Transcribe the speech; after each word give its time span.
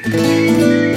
Bem-vindos 0.00 0.91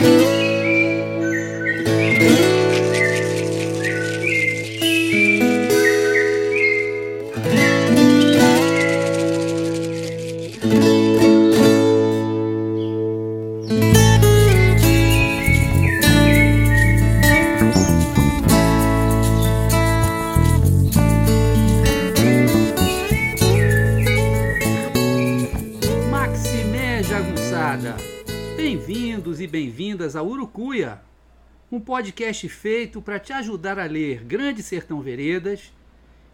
podcast 31.95 32.49
feito 32.49 33.01
para 33.01 33.17
te 33.17 33.31
ajudar 33.31 33.79
a 33.79 33.85
ler 33.85 34.21
Grande 34.25 34.61
Sertão 34.61 34.99
Veredas 34.99 35.71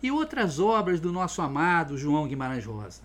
e 0.01 0.09
outras 0.09 0.59
obras 0.59 0.99
do 0.99 1.11
nosso 1.11 1.39
amado 1.39 1.99
João 1.99 2.27
Guimarães 2.27 2.65
Rosa. 2.65 3.03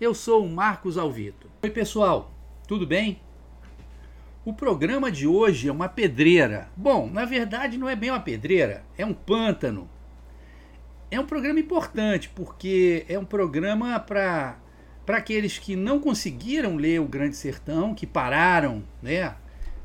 Eu 0.00 0.14
sou 0.14 0.46
o 0.46 0.48
Marcos 0.48 0.96
Alvito. 0.96 1.50
Oi, 1.64 1.70
pessoal, 1.70 2.32
tudo 2.68 2.86
bem? 2.86 3.20
O 4.44 4.52
programa 4.52 5.10
de 5.10 5.26
hoje 5.26 5.68
é 5.68 5.72
uma 5.72 5.88
pedreira. 5.88 6.68
Bom, 6.76 7.10
na 7.10 7.24
verdade 7.24 7.76
não 7.76 7.88
é 7.88 7.96
bem 7.96 8.10
uma 8.10 8.20
pedreira, 8.20 8.84
é 8.96 9.04
um 9.04 9.12
pântano. 9.12 9.90
É 11.10 11.18
um 11.18 11.26
programa 11.26 11.58
importante 11.58 12.28
porque 12.28 13.04
é 13.08 13.18
um 13.18 13.24
programa 13.24 13.98
para 13.98 14.60
para 15.04 15.16
aqueles 15.16 15.58
que 15.58 15.74
não 15.74 15.98
conseguiram 15.98 16.76
ler 16.76 17.00
o 17.00 17.08
Grande 17.08 17.36
Sertão, 17.36 17.94
que 17.94 18.06
pararam, 18.06 18.82
né, 19.02 19.34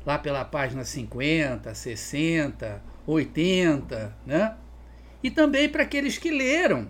lá 0.04 0.18
pela 0.18 0.44
página 0.44 0.84
50, 0.84 1.74
60, 1.74 2.82
80, 3.06 4.16
né? 4.26 4.56
E 5.22 5.30
também 5.30 5.68
para 5.68 5.82
aqueles 5.82 6.16
que 6.16 6.30
leram, 6.30 6.88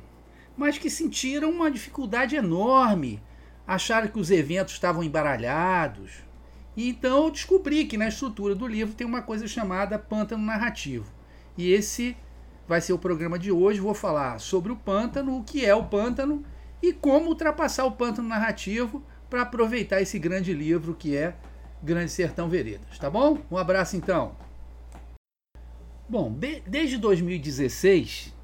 mas 0.57 0.79
que 0.79 0.89
sentiram 0.89 1.51
uma 1.51 1.71
dificuldade 1.71 2.37
enorme, 2.37 3.23
acharam 3.67 4.09
que 4.09 4.19
os 4.19 4.31
eventos 4.31 4.75
estavam 4.75 5.03
embaralhados. 5.03 6.25
E 6.77 6.89
então 6.89 7.25
eu 7.25 7.31
descobri 7.31 7.85
que 7.85 7.97
na 7.97 8.09
estrutura 8.09 8.55
do 8.55 8.67
livro 8.67 8.95
tem 8.95 9.07
uma 9.07 9.23
coisa 9.23 9.47
chamada 9.49 9.99
pântano 9.99 10.45
narrativo. 10.45 11.13
E 11.57 11.73
esse 11.73 12.17
vai 12.67 12.81
ser 12.81 12.93
o 12.93 12.99
programa 12.99 13.39
de 13.39 13.51
hoje. 13.51 13.81
Vou 13.81 13.95
falar 13.95 14.39
sobre 14.39 14.71
o 14.71 14.77
pântano, 14.77 15.37
o 15.37 15.43
que 15.43 15.65
é 15.65 15.75
o 15.75 15.85
pântano 15.85 16.45
e 16.83 16.93
como 16.93 17.29
ultrapassar 17.29 17.85
o 17.85 17.93
pântano 17.93 18.29
narrativo 18.29 19.05
para 19.29 19.43
aproveitar 19.43 20.01
esse 20.01 20.19
grande 20.19 20.53
livro 20.53 20.95
que 20.95 21.17
é 21.17 21.35
Grande 21.83 22.11
Sertão 22.11 22.49
Veredas, 22.49 22.99
tá 22.99 23.09
bom? 23.09 23.39
Um 23.51 23.57
abraço 23.57 23.97
então. 23.97 24.37
Bom, 26.09 26.35
desde 26.67 26.99
2016 26.99 28.35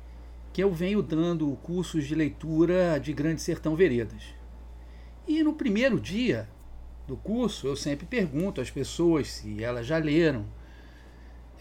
que 0.53 0.63
eu 0.63 0.73
venho 0.73 1.03
dando 1.03 1.55
cursos 1.63 2.07
de 2.07 2.15
leitura 2.15 2.99
de 2.99 3.13
Grande 3.13 3.43
Sertão 3.43 3.77
Veredas. 3.77 4.23
E 5.29 5.43
no 5.43 5.53
primeiro 5.53 6.01
dia 6.01 6.49
do 7.07 7.15
curso 7.15 7.67
eu 7.67 7.77
sempre 7.77 8.07
pergunto 8.07 8.61
às 8.61 8.71
pessoas 8.71 9.31
se 9.31 9.63
elas 9.63 9.87
já 9.87 9.99
leram 9.99 10.47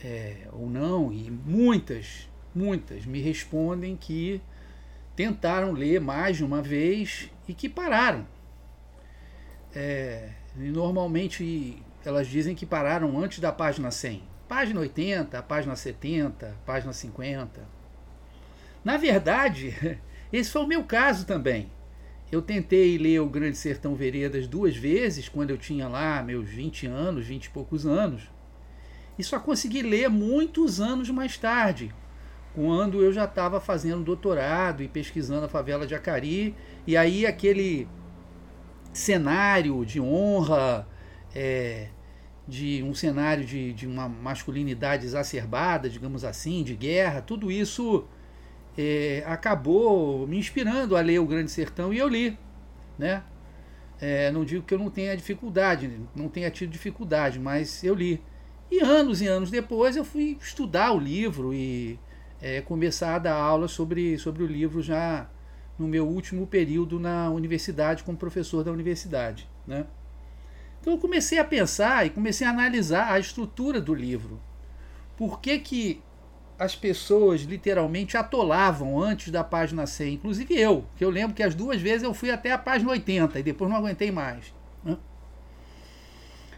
é, 0.02 0.48
ou 0.54 0.70
não, 0.70 1.12
e 1.12 1.30
muitas, 1.30 2.30
muitas 2.54 3.06
me 3.06 3.20
respondem 3.20 3.98
que 3.98 4.42
tentaram 5.16 5.72
ler 5.72 6.00
mais 6.00 6.38
de 6.38 6.46
uma 6.46 6.62
vez 6.62 7.30
e 7.48 7.54
que 7.54 7.68
pararam. 7.68 8.26
É, 9.74 10.30
normalmente 10.58 11.82
elas 12.04 12.28
dizem 12.28 12.56
que 12.56 12.66
pararam 12.66 13.20
antes 13.20 13.40
da 13.40 13.52
página 13.52 13.92
100. 13.92 14.24
Página 14.48 14.80
80, 14.80 15.42
página 15.44 15.76
70, 15.76 16.56
página 16.66 16.94
50. 16.94 17.62
Na 18.84 18.98
verdade, 18.98 20.00
esse 20.32 20.52
foi 20.52 20.64
o 20.64 20.68
meu 20.68 20.84
caso 20.84 21.26
também. 21.26 21.72
Eu 22.32 22.42
tentei 22.42 22.98
ler 22.98 23.20
o 23.20 23.30
Grande 23.30 23.58
Sertão 23.58 23.96
Veredas 23.96 24.48
duas 24.48 24.76
vezes, 24.76 25.30
quando 25.30 25.52
eu 25.52 25.58
tinha 25.58 25.88
lá 25.88 26.22
meus 26.24 26.48
20 26.48 26.88
anos, 26.88 27.26
20 27.26 27.46
e 27.46 27.50
poucos 27.50 27.86
anos, 27.86 28.24
e 29.18 29.24
só 29.24 29.40
consegui 29.40 29.82
ler 29.82 30.10
muitos 30.10 30.82
anos 30.82 31.10
mais 31.10 31.38
tarde, 31.38 31.94
quando 32.54 33.02
eu 33.02 33.12
já 33.14 33.26
estava 33.26 33.60
fazendo 33.60 34.04
doutorado 34.04 34.82
e 34.82 34.88
pesquisando 34.88 35.46
a 35.46 35.50
favela 35.50 35.86
de 35.86 35.94
Acari, 35.94 36.56
e 36.86 36.98
aí 36.98 37.26
aquele 37.26 37.88
cenário 38.96 39.86
de 39.86 40.00
honra, 40.00 40.88
é, 41.36 41.90
de 42.48 42.82
um 42.84 42.94
cenário 42.94 43.44
de, 43.44 43.74
de 43.74 43.86
uma 43.86 44.08
masculinidade 44.08 45.06
exacerbada, 45.06 45.90
digamos 45.90 46.24
assim, 46.24 46.64
de 46.64 46.76
guerra, 46.76 47.22
tudo 47.22 47.52
isso 47.52 48.06
é, 48.78 49.24
acabou 49.26 50.28
me 50.28 50.38
inspirando 50.38 50.96
a 50.96 51.02
ler 51.02 51.20
O 51.20 51.26
Grande 51.26 51.52
Sertão 51.52 51.94
e 51.94 51.98
eu 51.98 52.08
li. 52.08 52.38
Né? 52.98 53.24
É, 54.00 54.32
não 54.32 54.46
digo 54.46 54.64
que 54.64 54.74
eu 54.74 54.80
não 54.80 54.90
tenha 54.90 55.16
dificuldade, 55.16 56.00
não 56.16 56.30
tenha 56.30 56.50
tido 56.50 56.70
dificuldade, 56.70 57.40
mas 57.40 57.84
eu 57.84 57.96
li. 57.96 58.22
E 58.72 58.80
anos 58.80 59.22
e 59.22 59.28
anos 59.28 59.52
depois 59.52 59.96
eu 59.96 60.06
fui 60.06 60.38
estudar 60.42 60.92
o 60.92 61.00
livro 61.00 61.54
e 61.54 62.00
é, 62.42 62.62
começar 62.62 63.16
a 63.16 63.20
dar 63.20 63.36
aula 63.36 63.68
sobre, 63.68 64.18
sobre 64.18 64.44
o 64.44 64.48
livro 64.48 64.82
já 64.82 65.30
no 65.78 65.88
meu 65.88 66.08
último 66.08 66.48
período 66.48 67.00
na 67.00 67.30
universidade, 67.30 68.04
como 68.04 68.18
professor 68.18 68.64
da 68.64 68.72
universidade. 68.72 69.48
Né? 69.68 69.86
Então 70.80 70.94
eu 70.94 71.00
comecei 71.00 71.38
a 71.40 71.44
pensar 71.44 72.06
e 72.06 72.10
comecei 72.10 72.46
a 72.46 72.50
analisar 72.50 73.12
a 73.12 73.20
estrutura 73.20 73.82
do 73.82 73.94
livro. 73.94 74.40
Por 75.18 75.40
que, 75.40 75.60
que 75.60 76.02
as 76.58 76.76
pessoas 76.76 77.42
literalmente 77.42 78.16
atolavam 78.16 79.02
antes 79.02 79.30
da 79.32 79.44
página 79.44 79.86
100, 79.86 80.14
inclusive 80.14 80.58
eu, 80.58 80.86
que 80.96 81.04
eu 81.04 81.10
lembro 81.10 81.36
que 81.36 81.44
as 81.44 81.54
duas 81.54 81.82
vezes 81.82 82.04
eu 82.04 82.14
fui 82.14 82.32
até 82.32 82.52
a 82.52 82.58
página 82.58 82.92
80 82.92 83.40
e 83.40 83.44
depois 83.44 83.70
não 83.70 83.78
aguentei 83.78 84.12
mais. 84.12 84.54
Né? 84.84 84.98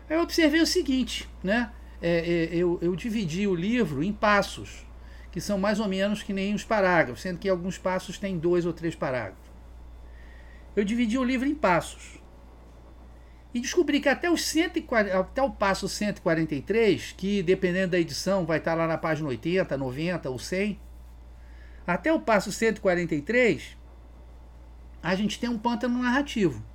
Aí 0.09 0.15
eu 0.15 0.21
observei 0.21 0.61
o 0.61 0.67
seguinte, 0.67 1.27
né? 1.43 1.71
É, 1.99 2.17
é, 2.51 2.55
eu, 2.55 2.77
eu 2.79 2.95
dividi 2.95 3.47
o 3.47 3.55
livro 3.55 4.03
em 4.03 4.13
passos 4.13 4.86
que 5.37 5.41
são 5.41 5.59
mais 5.59 5.79
ou 5.79 5.87
menos 5.87 6.23
que 6.23 6.33
nem 6.33 6.55
os 6.55 6.63
parágrafos, 6.63 7.21
sendo 7.21 7.37
que 7.37 7.47
alguns 7.47 7.77
passos 7.77 8.17
têm 8.17 8.39
dois 8.39 8.65
ou 8.65 8.73
três 8.73 8.95
parágrafos. 8.95 9.45
Eu 10.75 10.83
dividi 10.83 11.15
o 11.15 11.23
livro 11.23 11.47
em 11.47 11.53
passos. 11.53 12.19
E 13.53 13.59
descobri 13.59 13.99
que 13.99 14.09
até, 14.09 14.31
os 14.31 14.43
140, 14.43 15.15
até 15.15 15.43
o 15.43 15.51
passo 15.51 15.87
143, 15.87 17.13
que 17.15 17.43
dependendo 17.43 17.91
da 17.91 17.99
edição 17.99 18.47
vai 18.47 18.57
estar 18.57 18.73
lá 18.73 18.87
na 18.87 18.97
página 18.97 19.29
80, 19.29 19.77
90 19.77 20.27
ou 20.27 20.39
100, 20.39 20.79
até 21.85 22.11
o 22.11 22.19
passo 22.19 22.51
143, 22.51 23.77
a 25.03 25.13
gente 25.13 25.39
tem 25.39 25.51
um 25.51 25.59
pântano 25.59 26.01
narrativo. 26.01 26.65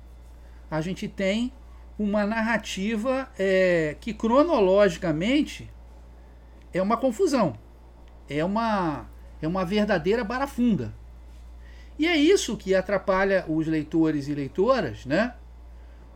A 0.71 0.79
gente 0.79 1.09
tem 1.09 1.51
uma 1.99 2.25
narrativa 2.25 3.29
é, 3.37 3.97
que 3.99 4.13
cronologicamente 4.13 5.69
é 6.73 6.81
uma 6.81 6.95
confusão 6.95 7.61
é 8.37 8.45
uma, 8.45 9.05
é 9.41 9.47
uma 9.47 9.65
verdadeira 9.65 10.23
barafunda. 10.23 10.93
E 11.97 12.07
é 12.07 12.17
isso 12.17 12.57
que 12.57 12.73
atrapalha 12.73 13.45
os 13.47 13.67
leitores 13.67 14.27
e 14.27 14.33
leitoras, 14.33 15.05
né? 15.05 15.35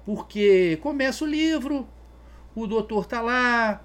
Porque 0.06 0.78
começa 0.82 1.24
o 1.24 1.28
livro, 1.28 1.88
o 2.56 2.66
doutor 2.66 3.04
está 3.04 3.22
lá, 3.22 3.82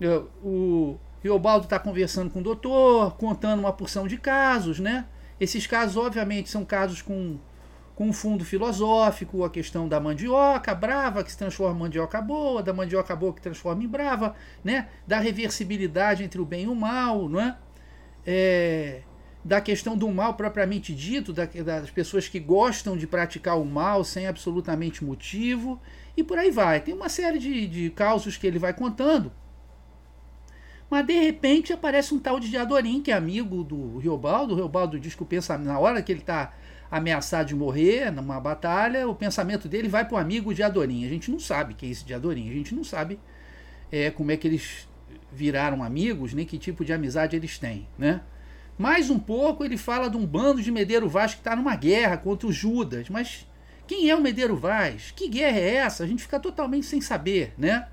é, 0.00 0.22
o 0.42 0.96
Riobaldo 1.22 1.64
está 1.64 1.78
conversando 1.78 2.30
com 2.30 2.40
o 2.40 2.42
doutor, 2.42 3.16
contando 3.16 3.60
uma 3.60 3.72
porção 3.72 4.06
de 4.06 4.18
casos, 4.18 4.78
né? 4.78 5.06
Esses 5.40 5.66
casos, 5.66 5.96
obviamente, 5.96 6.48
são 6.48 6.64
casos 6.64 7.02
com, 7.02 7.38
com 7.96 8.12
fundo 8.12 8.44
filosófico, 8.44 9.42
a 9.42 9.50
questão 9.50 9.88
da 9.88 9.98
mandioca 9.98 10.74
brava 10.74 11.24
que 11.24 11.32
se 11.32 11.38
transforma 11.38 11.76
em 11.76 11.80
mandioca 11.80 12.20
boa, 12.20 12.62
da 12.62 12.72
mandioca 12.72 13.16
boa 13.16 13.32
que 13.32 13.40
transforma 13.40 13.82
em 13.82 13.88
brava, 13.88 14.36
né? 14.62 14.88
Da 15.06 15.18
reversibilidade 15.18 16.22
entre 16.22 16.40
o 16.40 16.44
bem 16.44 16.64
e 16.64 16.68
o 16.68 16.74
mal, 16.74 17.28
não 17.28 17.40
é? 17.40 17.56
É, 18.26 19.02
da 19.44 19.60
questão 19.60 19.96
do 19.96 20.10
mal 20.10 20.34
propriamente 20.34 20.94
dito, 20.94 21.32
da, 21.32 21.44
das 21.44 21.90
pessoas 21.90 22.28
que 22.28 22.40
gostam 22.40 22.96
de 22.96 23.06
praticar 23.06 23.60
o 23.60 23.64
mal 23.64 24.02
sem 24.02 24.26
absolutamente 24.26 25.04
motivo, 25.04 25.80
e 26.16 26.22
por 26.22 26.38
aí 26.38 26.50
vai. 26.50 26.80
Tem 26.80 26.94
uma 26.94 27.08
série 27.08 27.38
de, 27.38 27.66
de 27.66 27.90
causos 27.90 28.36
que 28.36 28.46
ele 28.46 28.58
vai 28.58 28.72
contando. 28.72 29.30
Mas 30.88 31.06
de 31.06 31.18
repente 31.18 31.72
aparece 31.72 32.14
um 32.14 32.18
tal 32.18 32.38
de 32.38 32.48
Diadorim, 32.48 33.02
que 33.02 33.10
é 33.10 33.14
amigo 33.14 33.64
do 33.64 33.98
Riobaldo. 33.98 34.54
O 34.54 34.56
Riobaldo 34.56 34.98
diz 34.98 35.14
que 35.14 35.22
o 35.22 35.26
pensamento, 35.26 35.66
na 35.66 35.78
hora 35.78 36.02
que 36.02 36.12
ele 36.12 36.20
está 36.20 36.54
ameaçado 36.90 37.48
de 37.48 37.54
morrer 37.54 38.12
numa 38.12 38.38
batalha, 38.40 39.08
o 39.08 39.14
pensamento 39.14 39.68
dele 39.68 39.88
vai 39.88 40.04
para 40.04 40.14
o 40.14 40.18
amigo 40.18 40.54
Diadorim. 40.54 41.04
A 41.04 41.08
gente 41.08 41.30
não 41.30 41.40
sabe 41.40 41.74
que 41.74 41.84
é 41.84 41.88
esse 41.88 42.04
Diadorim, 42.04 42.48
a 42.48 42.52
gente 42.52 42.74
não 42.74 42.84
sabe 42.84 43.18
é, 43.90 44.10
como 44.10 44.30
é 44.30 44.36
que 44.36 44.46
eles 44.46 44.88
viraram 45.34 45.82
amigos, 45.82 46.32
nem 46.32 46.46
que 46.46 46.58
tipo 46.58 46.84
de 46.84 46.92
amizade 46.92 47.36
eles 47.36 47.58
têm, 47.58 47.88
né? 47.98 48.20
Mais 48.76 49.08
um 49.10 49.18
pouco 49.18 49.64
ele 49.64 49.76
fala 49.76 50.08
de 50.08 50.16
um 50.16 50.26
bando 50.26 50.60
de 50.60 50.70
Medeiro 50.70 51.08
Vaz 51.08 51.34
que 51.34 51.40
está 51.40 51.54
numa 51.54 51.76
guerra 51.76 52.16
contra 52.16 52.48
os 52.48 52.56
Judas, 52.56 53.08
mas 53.08 53.46
quem 53.86 54.10
é 54.10 54.16
o 54.16 54.20
Medeiro 54.20 54.56
Vaz? 54.56 55.12
Que 55.14 55.28
guerra 55.28 55.58
é 55.58 55.74
essa? 55.76 56.04
A 56.04 56.06
gente 56.06 56.22
fica 56.22 56.40
totalmente 56.40 56.86
sem 56.86 57.00
saber, 57.00 57.54
né? 57.56 57.86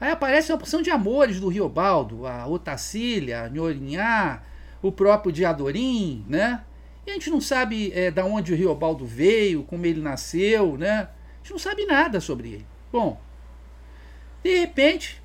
Aí 0.00 0.10
aparece 0.10 0.50
uma 0.50 0.58
porção 0.58 0.82
de 0.82 0.90
amores 0.90 1.38
do 1.38 1.48
Riobaldo, 1.48 2.26
a 2.26 2.46
Otacília, 2.46 3.42
a 3.42 3.48
Nhorinhá, 3.48 4.42
o 4.82 4.90
próprio 4.90 5.30
Diadorim, 5.30 6.24
né? 6.28 6.64
E 7.06 7.10
a 7.10 7.14
gente 7.14 7.30
não 7.30 7.40
sabe 7.40 7.92
é, 7.94 8.10
da 8.10 8.24
onde 8.24 8.52
o 8.52 8.56
Riobaldo 8.56 9.06
veio, 9.06 9.62
como 9.62 9.86
ele 9.86 10.00
nasceu, 10.00 10.76
né? 10.76 11.08
A 11.08 11.36
gente 11.42 11.52
não 11.52 11.58
sabe 11.58 11.84
nada 11.86 12.20
sobre 12.20 12.48
ele. 12.48 12.66
Bom, 12.90 13.20
de 14.42 14.58
repente, 14.58 15.21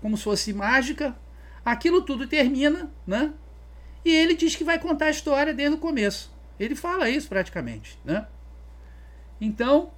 como 0.00 0.16
se 0.16 0.24
fosse 0.24 0.52
mágica, 0.52 1.16
aquilo 1.64 2.02
tudo 2.02 2.26
termina, 2.26 2.90
né? 3.06 3.32
E 4.04 4.10
ele 4.10 4.34
diz 4.34 4.56
que 4.56 4.64
vai 4.64 4.78
contar 4.78 5.06
a 5.06 5.10
história 5.10 5.52
desde 5.52 5.76
o 5.76 5.78
começo. 5.78 6.32
Ele 6.58 6.74
fala 6.74 7.08
isso 7.08 7.28
praticamente, 7.28 7.98
né? 8.04 8.26
Então, 9.40 9.90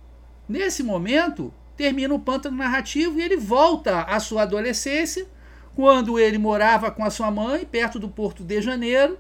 nesse 0.49 0.83
momento, 0.83 1.53
termina 1.77 2.15
o 2.15 2.21
pântano 2.21 2.57
narrativo 2.57 3.19
e 3.19 3.23
ele 3.23 3.37
volta 3.37 4.03
à 4.03 4.21
sua 4.21 4.43
adolescência, 4.43 5.27
quando 5.75 6.19
ele 6.19 6.39
morava 6.39 6.91
com 6.91 7.05
a 7.05 7.11
sua 7.11 7.31
mãe, 7.31 7.65
perto 7.65 7.99
do 7.99 8.09
Porto 8.09 8.45
de 8.45 8.61
Janeiro, 8.61 9.19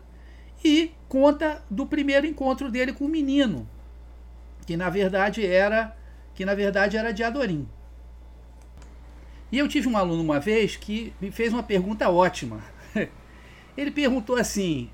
e 0.64 0.92
conta 1.08 1.62
do 1.68 1.86
primeiro 1.86 2.26
encontro 2.26 2.70
dele 2.70 2.92
com 2.92 3.06
o 3.06 3.08
menino, 3.08 3.68
que 4.66 4.76
na 4.76 4.88
verdade 4.88 5.44
era 5.44 5.96
que 6.34 6.44
na 6.44 6.54
verdade 6.54 6.96
era 6.96 7.12
de 7.12 7.22
Adorim. 7.22 7.68
E 9.52 9.58
eu 9.58 9.68
tive 9.68 9.86
um 9.86 9.96
aluno 9.96 10.22
uma 10.22 10.40
vez 10.40 10.74
que 10.74 11.12
me 11.20 11.30
fez 11.30 11.52
uma 11.52 11.62
pergunta 11.62 12.08
ótima. 12.08 12.64
Ele 13.76 13.90
perguntou 13.90 14.36
assim: 14.36 14.90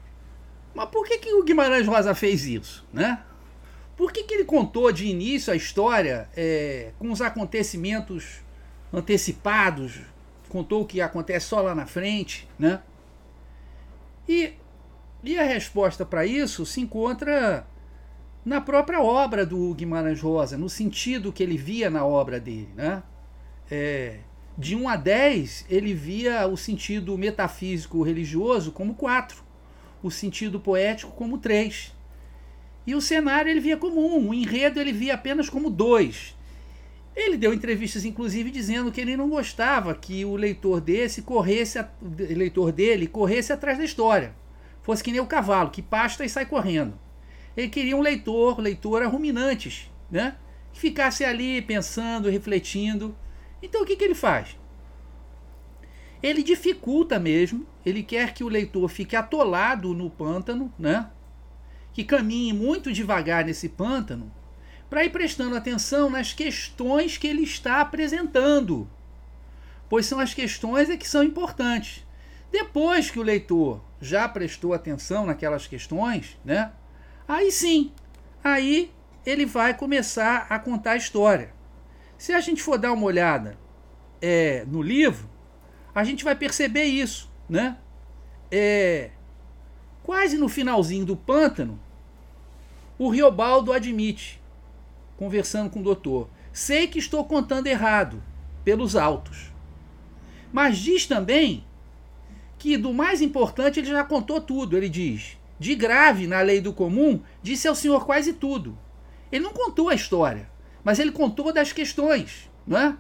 mas 0.75 0.88
por 0.90 1.06
que, 1.06 1.19
que 1.19 1.32
o 1.32 1.43
Guimarães 1.43 1.87
Rosa 1.87 2.14
fez 2.14 2.44
isso? 2.44 2.87
Né? 2.93 3.22
Por 3.96 4.12
que, 4.12 4.22
que 4.22 4.34
ele 4.34 4.44
contou 4.44 4.93
de 4.93 5.06
início 5.06 5.52
a 5.52 5.56
história 5.56 6.28
é, 6.37 6.93
com 7.00 7.10
os 7.10 7.20
acontecimentos 7.20 8.40
antecipados? 8.93 9.99
Contou 10.49 10.82
o 10.82 10.87
que 10.87 11.00
acontece 11.00 11.46
só 11.46 11.61
lá 11.61 11.75
na 11.75 11.84
frente, 11.84 12.49
né? 12.56 12.81
E, 14.28 14.52
e 15.25 15.37
a 15.37 15.43
resposta 15.43 16.06
para 16.06 16.25
isso 16.25 16.64
se 16.64 16.81
encontra 16.81 17.66
na 18.44 18.61
própria 18.61 19.02
obra 19.02 19.44
do 19.44 19.75
Guimarães 19.75 20.20
Rosa, 20.20 20.56
no 20.56 20.69
sentido 20.69 21.32
que 21.32 21.43
ele 21.43 21.58
via 21.58 21.90
na 21.90 22.06
obra 22.06 22.38
dele, 22.38 22.69
né? 22.76 23.02
É, 23.69 24.20
de 24.58 24.75
1 24.75 24.88
a 24.88 24.96
10, 24.96 25.66
ele 25.70 25.94
via 25.94 26.46
o 26.46 26.56
sentido 26.56 27.16
metafísico 27.16 28.02
religioso 28.02 28.72
como 28.72 28.94
4, 28.94 29.43
o 30.02 30.10
sentido 30.10 30.60
poético 30.60 31.12
como 31.12 31.38
3 31.38 31.96
e 32.88 32.94
o 32.94 33.02
cenário 33.02 33.50
ele 33.50 33.60
via 33.60 33.76
como 33.76 34.00
um, 34.16 34.31
o 34.31 34.34
enredo 34.34 34.81
ele 34.81 34.94
via 34.94 35.12
apenas 35.12 35.50
como 35.50 35.69
dois. 35.69 36.34
Ele 37.14 37.37
deu 37.37 37.52
entrevistas, 37.52 38.06
inclusive, 38.06 38.50
dizendo 38.50 38.90
que 38.90 38.99
ele 38.99 39.14
não 39.14 39.28
gostava 39.28 39.94
que 39.94 40.25
o 40.25 40.34
leitor 40.34 40.81
desse 40.81 41.20
corresse, 41.20 41.78
o 41.78 41.84
leitor 42.19 42.72
dele 42.72 43.06
corresse 43.06 43.52
atrás 43.52 43.76
da 43.76 43.84
história. 43.84 44.34
Fosse 44.81 45.04
que 45.04 45.12
nem 45.12 45.20
o 45.20 45.26
cavalo, 45.26 45.69
que 45.69 45.82
pasta 45.82 46.25
e 46.25 46.31
sai 46.31 46.46
correndo. 46.46 46.99
Ele 47.54 47.69
queria 47.69 47.94
um 47.94 48.00
leitor, 48.00 48.58
leitora 48.58 49.06
ruminantes, 49.06 49.90
né? 50.11 50.37
Que 50.72 50.81
ficasse 50.81 51.26
ali 51.26 51.61
pensando, 51.61 52.31
refletindo. 52.31 53.14
Então 53.62 53.82
o 53.82 53.87
que, 53.87 53.96
que 53.96 54.05
ele 54.05 54.14
faz? 54.14 54.56
Ele 56.22 56.43
dificulta 56.43 57.19
mesmo, 57.19 57.66
ele 57.84 58.02
quer 58.02 58.34
que 58.34 58.43
o 58.43 58.49
leitor 58.49 58.88
fique 58.88 59.14
atolado 59.14 59.94
no 59.94 60.10
pântano, 60.10 60.72
né? 60.78 61.10
que 61.99 62.05
caminhe 62.05 62.52
muito 62.52 62.93
devagar 62.93 63.44
nesse 63.44 63.69
pântano 63.69 64.32
para 64.88 65.05
ir 65.05 65.10
prestando 65.10 65.56
atenção 65.56 66.08
nas 66.08 66.32
questões 66.32 67.19
que 67.19 67.26
ele 67.26 67.43
está 67.43 67.81
apresentando, 67.81 68.88
pois 69.88 70.06
são 70.06 70.20
as 70.20 70.32
questões 70.32 70.88
é 70.88 70.96
que 70.96 71.08
são 71.08 71.25
importantes. 71.25 72.06
Depois 72.52 73.11
que 73.11 73.19
o 73.19 73.22
leitor 73.25 73.81
já 74.00 74.28
prestou 74.28 74.72
atenção 74.72 75.26
naquelas 75.26 75.66
questões, 75.66 76.38
né? 76.44 76.70
Aí 77.26 77.50
sim, 77.50 77.93
aí 78.44 78.93
ele 79.26 79.44
vai 79.44 79.75
começar 79.75 80.46
a 80.49 80.56
contar 80.56 80.93
a 80.93 80.96
história. 80.96 81.52
Se 82.18 82.32
a 82.32 82.40
gente 82.40 82.62
for 82.62 82.76
dar 82.76 82.92
uma 82.92 83.06
olhada 83.06 83.56
é, 84.20 84.64
no 84.66 84.82
livro, 84.82 85.30
a 85.94 86.04
gente 86.04 86.24
vai 86.24 86.34
perceber 86.34 86.84
isso, 86.84 87.30
né? 87.48 87.78
É, 88.50 89.10
quase 90.02 90.36
no 90.36 90.48
finalzinho 90.48 91.06
do 91.06 91.16
pântano, 91.16 91.80
o 92.98 93.08
Riobaldo 93.08 93.72
admite, 93.72 94.42
conversando 95.16 95.70
com 95.70 95.80
o 95.80 95.84
doutor, 95.84 96.28
sei 96.52 96.88
que 96.88 96.98
estou 96.98 97.24
contando 97.24 97.68
errado, 97.68 98.22
pelos 98.64 98.96
autos. 98.96 99.50
Mas 100.52 100.76
diz 100.76 101.06
também 101.06 101.64
que 102.58 102.76
do 102.76 102.92
mais 102.92 103.22
importante 103.22 103.80
ele 103.80 103.88
já 103.88 104.04
contou 104.04 104.40
tudo. 104.40 104.76
Ele 104.76 104.88
diz: 104.88 105.38
de 105.58 105.74
grave 105.74 106.26
na 106.26 106.40
lei 106.42 106.60
do 106.60 106.72
comum, 106.72 107.22
disse 107.42 107.66
ao 107.66 107.74
senhor 107.74 108.04
quase 108.04 108.34
tudo. 108.34 108.78
Ele 109.32 109.44
não 109.44 109.52
contou 109.52 109.88
a 109.88 109.94
história, 109.94 110.50
mas 110.88 110.99
ele 110.99 111.12
contou 111.12 111.52
das 111.52 111.70
questões, 111.70 112.50
não 112.67 112.79
é? 112.79 112.96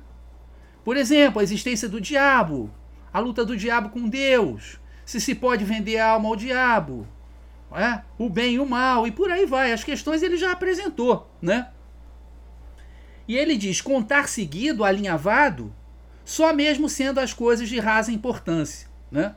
Por 0.84 0.94
exemplo, 0.94 1.40
a 1.40 1.42
existência 1.42 1.88
do 1.88 1.98
diabo, 1.98 2.70
a 3.10 3.18
luta 3.18 3.46
do 3.46 3.56
diabo 3.56 3.88
com 3.88 4.06
Deus, 4.06 4.78
se 5.06 5.18
se 5.18 5.34
pode 5.34 5.64
vender 5.64 5.96
a 5.96 6.10
alma 6.10 6.28
ao 6.28 6.36
diabo, 6.36 7.08
é? 7.72 8.02
o 8.18 8.28
bem 8.28 8.56
e 8.56 8.58
o 8.60 8.66
mal, 8.66 9.06
e 9.06 9.10
por 9.10 9.30
aí 9.30 9.46
vai. 9.46 9.72
As 9.72 9.84
questões 9.84 10.22
ele 10.22 10.36
já 10.36 10.52
apresentou. 10.52 11.30
Né? 11.40 11.66
E 13.26 13.38
ele 13.38 13.56
diz: 13.56 13.80
contar 13.80 14.28
seguido, 14.28 14.84
alinhavado, 14.84 15.74
só 16.26 16.52
mesmo 16.52 16.90
sendo 16.90 17.20
as 17.20 17.32
coisas 17.32 17.70
de 17.70 17.78
rasa 17.78 18.12
importância. 18.12 18.86
Né? 19.10 19.34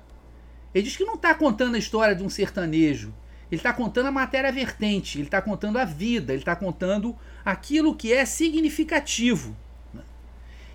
Ele 0.76 0.84
diz 0.84 0.98
que 0.98 1.06
não 1.06 1.16
está 1.16 1.34
contando 1.34 1.76
a 1.76 1.80
história 1.80 2.14
de 2.14 2.22
um 2.22 2.30
sertanejo, 2.30 3.14
ele 3.52 3.60
está 3.60 3.74
contando 3.74 4.08
a 4.08 4.12
matéria 4.12 4.50
vertente, 4.50 5.18
ele 5.18 5.28
está 5.28 5.42
contando 5.42 5.78
a 5.78 5.84
vida, 5.84 6.32
ele 6.32 6.42
está 6.42 6.56
contando 6.56 7.18
aquilo 7.44 7.94
que 7.94 8.14
é 8.14 8.24
significativo. 8.24 9.56
Né? 9.94 10.02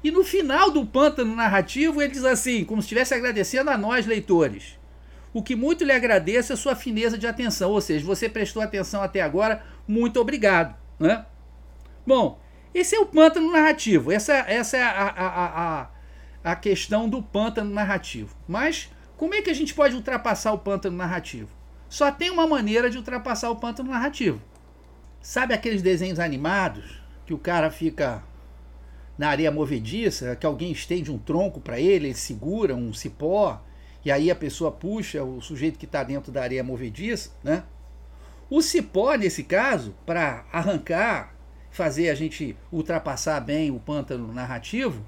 E 0.05 0.11
no 0.11 0.23
final 0.23 0.71
do 0.71 0.85
pântano 0.85 1.35
narrativo, 1.35 2.03
ele 2.03 2.13
diz 2.13 2.25
assim, 2.25 2.65
como 2.65 2.83
se 2.83 2.87
estivesse 2.87 3.15
agradecendo 3.15 3.71
a 3.71 3.79
nós, 3.79 4.05
leitores. 4.05 4.79
O 5.33 5.43
que 5.43 5.57
muito 5.57 5.85
lhe 5.85 5.93
agradeço 5.93 6.53
é 6.53 6.55
a 6.55 6.59
sua 6.59 6.77
fineza 6.77 7.17
de 7.17 7.27
atenção, 7.27 7.71
ou 7.71 7.81
seja, 7.81 8.05
você 8.05 8.29
prestou 8.29 8.63
atenção 8.63 9.03
até 9.03 9.23
agora, 9.23 9.65
muito 9.89 10.21
obrigado. 10.21 10.77
Né? 11.01 11.25
Bom, 12.07 12.39
esse 12.75 12.95
é 12.95 13.01
o 13.01 13.07
pântano 13.07 13.51
narrativo, 13.51 14.13
essa, 14.13 14.35
essa 14.35 14.77
é 14.77 14.83
a, 14.83 14.91
a, 14.91 15.81
a, 15.83 15.89
a 16.53 16.57
questão 16.57 17.09
do 17.09 17.23
pântano 17.23 17.73
narrativo. 17.73 18.37
Mas 18.47 18.91
como 19.17 19.35
é 19.35 19.41
que 19.41 19.49
a 19.49 19.55
gente 19.55 19.73
pode 19.73 19.95
ultrapassar 19.95 20.53
o 20.53 20.59
pântano 20.59 20.95
narrativo? 20.95 21.56
Só 21.89 22.11
tem 22.11 22.31
uma 22.31 22.47
maneira 22.47 22.91
de 22.91 22.97
ultrapassar 22.97 23.51
o 23.51 23.57
pântano 23.57 23.91
narrativo. 23.91 24.41
Sabe 25.21 25.55
aqueles 25.55 25.83
desenhos 25.83 26.19
animados 26.19 27.01
que 27.25 27.35
o 27.35 27.39
cara 27.39 27.71
fica 27.71 28.23
na 29.19 29.29
areia 29.29 29.51
movediça, 29.51 30.37
que 30.37 30.47
alguém 30.47 30.71
estende 30.71 31.11
um 31.11 31.19
tronco 31.19 31.61
para 31.61 31.81
ele, 31.81 32.09
ele 32.09 32.15
segura 32.15 32.75
um 32.75 32.93
cipó 32.93 33.61
e 34.05 34.11
aí 34.13 34.31
a 34.31 34.37
pessoa 34.37 34.71
puxa 34.71 35.25
o 35.25 35.41
sujeito 35.41 35.79
que 35.79 35.85
está 35.85 36.05
dentro 36.05 36.31
da 36.31 36.43
areia 36.43 36.63
movediça, 36.63 37.31
né? 37.43 37.65
O 38.49 38.63
cipó, 38.63 39.15
nesse 39.17 39.43
caso, 39.43 39.97
para 40.07 40.45
arrancar, 40.53 41.35
fazer 41.73 42.11
a 42.11 42.15
gente 42.15 42.57
ultrapassar 42.71 43.41
bem 43.41 43.73
o 43.73 43.81
pântano 43.81 44.33
narrativo, 44.33 45.05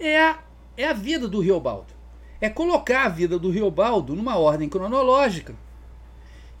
é 0.00 0.18
a, 0.18 0.38
é 0.74 0.88
a 0.88 0.94
vida 0.94 1.28
do 1.28 1.40
Riobaldo. 1.40 1.92
É 2.42 2.50
colocar 2.50 3.06
a 3.06 3.08
vida 3.08 3.38
do 3.38 3.50
Riobaldo 3.50 4.16
numa 4.16 4.36
ordem 4.36 4.68
cronológica 4.68 5.54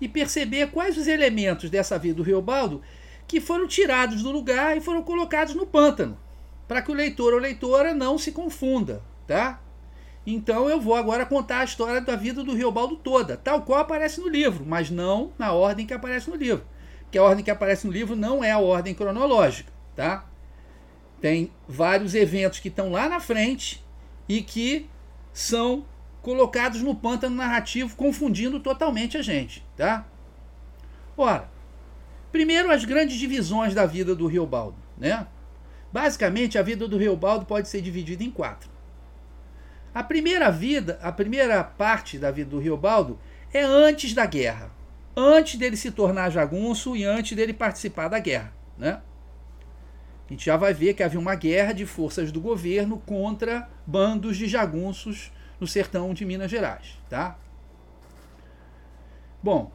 e 0.00 0.08
perceber 0.08 0.70
quais 0.70 0.96
os 0.96 1.08
elementos 1.08 1.68
dessa 1.68 1.98
vida 1.98 2.14
do 2.14 2.22
Riobaldo 2.22 2.80
que 3.26 3.40
foram 3.40 3.66
tirados 3.66 4.22
do 4.22 4.30
lugar 4.30 4.76
e 4.76 4.80
foram 4.80 5.02
colocados 5.02 5.56
no 5.56 5.66
pântano, 5.66 6.16
para 6.68 6.80
que 6.80 6.92
o 6.92 6.94
leitor 6.94 7.34
ou 7.34 7.40
leitora 7.40 7.92
não 7.92 8.16
se 8.16 8.30
confunda, 8.30 9.02
tá? 9.26 9.60
Então 10.24 10.70
eu 10.70 10.80
vou 10.80 10.94
agora 10.94 11.26
contar 11.26 11.58
a 11.58 11.64
história 11.64 12.00
da 12.00 12.14
vida 12.14 12.44
do 12.44 12.54
Riobaldo 12.54 12.94
toda, 12.94 13.36
tal 13.36 13.62
qual 13.62 13.80
aparece 13.80 14.20
no 14.20 14.28
livro, 14.28 14.64
mas 14.64 14.88
não 14.88 15.32
na 15.36 15.52
ordem 15.52 15.84
que 15.84 15.92
aparece 15.92 16.30
no 16.30 16.36
livro. 16.36 16.64
Porque 17.00 17.18
a 17.18 17.24
ordem 17.24 17.44
que 17.44 17.50
aparece 17.50 17.88
no 17.88 17.92
livro 17.92 18.14
não 18.14 18.44
é 18.44 18.52
a 18.52 18.58
ordem 18.60 18.94
cronológica, 18.94 19.72
tá? 19.96 20.26
Tem 21.20 21.50
vários 21.66 22.14
eventos 22.14 22.60
que 22.60 22.68
estão 22.68 22.92
lá 22.92 23.08
na 23.08 23.18
frente 23.18 23.84
e 24.28 24.42
que 24.42 24.88
são 25.32 25.84
colocados 26.20 26.80
no 26.82 26.94
pântano 26.94 27.36
narrativo, 27.36 27.96
confundindo 27.96 28.60
totalmente 28.60 29.16
a 29.18 29.22
gente, 29.22 29.64
tá? 29.76 30.06
Ora, 31.16 31.48
primeiro 32.30 32.70
as 32.70 32.84
grandes 32.84 33.16
divisões 33.16 33.74
da 33.74 33.84
vida 33.84 34.14
do 34.14 34.26
Riobaldo, 34.26 34.76
né? 34.96 35.26
Basicamente, 35.92 36.56
a 36.56 36.62
vida 36.62 36.88
do 36.88 36.96
Riobaldo 36.96 37.44
pode 37.44 37.68
ser 37.68 37.82
dividida 37.82 38.24
em 38.24 38.30
quatro. 38.30 38.70
A 39.94 40.02
primeira 40.02 40.50
vida, 40.50 40.98
a 41.02 41.12
primeira 41.12 41.62
parte 41.62 42.18
da 42.18 42.30
vida 42.30 42.48
do 42.48 42.58
Riobaldo 42.58 43.18
é 43.52 43.62
antes 43.62 44.14
da 44.14 44.24
guerra, 44.24 44.70
antes 45.14 45.58
dele 45.58 45.76
se 45.76 45.90
tornar 45.90 46.30
jagunço 46.30 46.96
e 46.96 47.04
antes 47.04 47.36
dele 47.36 47.52
participar 47.52 48.08
da 48.08 48.18
guerra, 48.18 48.52
né? 48.78 49.02
A 50.32 50.34
gente 50.34 50.46
já 50.46 50.56
vai 50.56 50.72
ver 50.72 50.94
que 50.94 51.02
havia 51.02 51.20
uma 51.20 51.34
guerra 51.34 51.74
de 51.74 51.84
forças 51.84 52.32
do 52.32 52.40
governo 52.40 52.98
contra 53.04 53.68
bandos 53.86 54.38
de 54.38 54.48
jagunços 54.48 55.30
no 55.60 55.66
sertão 55.66 56.14
de 56.14 56.24
Minas 56.24 56.50
Gerais, 56.50 56.98
tá? 57.10 57.36
Bom, 59.42 59.70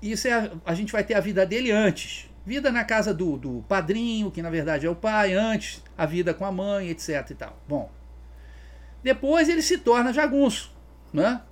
isso 0.00 0.28
é 0.28 0.32
a, 0.32 0.52
a 0.64 0.72
gente 0.72 0.92
vai 0.92 1.02
ter 1.02 1.14
a 1.14 1.20
vida 1.20 1.44
dele 1.44 1.72
antes. 1.72 2.30
Vida 2.46 2.70
na 2.70 2.84
casa 2.84 3.12
do, 3.12 3.36
do 3.36 3.64
padrinho, 3.68 4.30
que 4.30 4.40
na 4.40 4.50
verdade 4.50 4.86
é 4.86 4.88
o 4.88 4.94
pai, 4.94 5.32
antes 5.34 5.82
a 5.98 6.06
vida 6.06 6.32
com 6.32 6.44
a 6.44 6.52
mãe, 6.52 6.90
etc 6.90 7.28
e 7.28 7.34
tal. 7.34 7.60
Bom, 7.66 7.90
depois 9.02 9.48
ele 9.48 9.62
se 9.62 9.78
torna 9.78 10.12
jagunço, 10.12 10.72
né? 11.12 11.42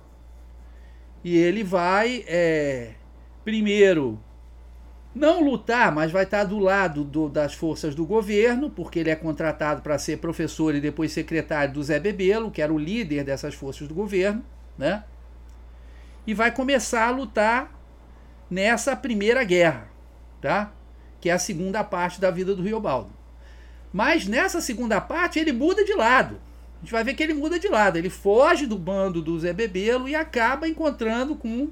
E 1.21 1.35
ele 1.35 1.65
vai 1.65 2.23
é, 2.29 2.93
primeiro 3.43 4.23
não 5.15 5.43
lutar, 5.43 5.91
mas 5.93 6.11
vai 6.11 6.23
estar 6.23 6.43
do 6.43 6.57
lado 6.57 7.03
do, 7.03 7.29
das 7.29 7.53
forças 7.53 7.93
do 7.93 8.05
governo, 8.05 8.69
porque 8.69 8.99
ele 8.99 9.11
é 9.11 9.15
contratado 9.15 9.81
para 9.81 9.99
ser 9.99 10.17
professor 10.17 10.73
e 10.73 10.81
depois 10.81 11.11
secretário 11.11 11.73
do 11.73 11.83
Zé 11.83 11.99
Bebelo, 11.99 12.49
que 12.49 12.61
era 12.61 12.73
o 12.73 12.77
líder 12.77 13.23
dessas 13.23 13.53
forças 13.53 13.87
do 13.87 13.93
governo, 13.93 14.43
né? 14.77 15.03
E 16.25 16.33
vai 16.33 16.51
começar 16.51 17.07
a 17.07 17.11
lutar 17.11 17.71
nessa 18.49 18.95
primeira 18.95 19.43
guerra, 19.43 19.87
tá? 20.41 20.71
Que 21.21 21.29
é 21.29 21.33
a 21.33 21.39
segunda 21.39 21.83
parte 21.83 22.19
da 22.19 22.31
vida 22.31 22.55
do 22.55 22.63
Riobaldo. 22.63 23.11
Mas 23.91 24.27
nessa 24.27 24.61
segunda 24.61 24.99
parte 24.99 25.37
ele 25.37 25.51
muda 25.51 25.85
de 25.85 25.93
lado. 25.93 26.39
A 26.77 26.79
gente 26.79 26.91
vai 26.91 27.03
ver 27.03 27.13
que 27.13 27.21
ele 27.21 27.35
muda 27.35 27.59
de 27.59 27.67
lado. 27.67 27.97
Ele 27.97 28.09
foge 28.09 28.65
do 28.65 28.77
bando 28.77 29.21
do 29.21 29.39
Zé 29.39 29.53
Bebelo 29.53 30.09
e 30.09 30.15
acaba 30.15 30.67
encontrando 30.67 31.35
com 31.35 31.69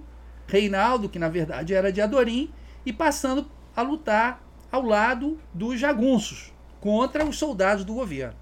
Reinaldo, 0.48 1.10
que 1.10 1.18
na 1.18 1.28
verdade 1.28 1.74
era 1.74 1.92
de 1.92 2.02
Adorim, 2.02 2.52
e 2.86 2.92
passando 2.94 3.50
a 3.76 3.82
lutar 3.82 4.42
ao 4.72 4.84
lado 4.84 5.40
dos 5.54 5.80
jagunços 5.80 6.54
contra 6.80 7.26
os 7.26 7.38
soldados 7.38 7.84
do 7.84 7.94
governo. 7.94 8.38